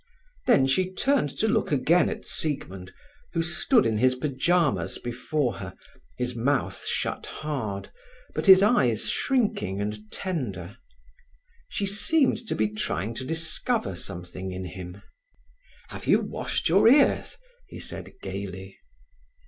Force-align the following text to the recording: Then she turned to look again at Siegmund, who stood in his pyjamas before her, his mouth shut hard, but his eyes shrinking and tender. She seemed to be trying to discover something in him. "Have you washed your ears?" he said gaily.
Then 0.47 0.65
she 0.65 0.91
turned 0.91 1.29
to 1.37 1.47
look 1.47 1.71
again 1.71 2.09
at 2.09 2.25
Siegmund, 2.25 2.91
who 3.33 3.43
stood 3.43 3.85
in 3.85 3.99
his 3.99 4.15
pyjamas 4.15 4.97
before 4.97 5.57
her, 5.57 5.75
his 6.17 6.35
mouth 6.35 6.83
shut 6.87 7.27
hard, 7.27 7.91
but 8.33 8.47
his 8.47 8.63
eyes 8.63 9.07
shrinking 9.09 9.79
and 9.79 10.09
tender. 10.11 10.77
She 11.69 11.85
seemed 11.85 12.47
to 12.47 12.55
be 12.55 12.69
trying 12.69 13.13
to 13.13 13.23
discover 13.23 13.95
something 13.95 14.51
in 14.51 14.65
him. 14.65 15.03
"Have 15.89 16.07
you 16.07 16.19
washed 16.19 16.67
your 16.67 16.87
ears?" 16.87 17.37
he 17.67 17.79
said 17.79 18.11
gaily. 18.23 18.79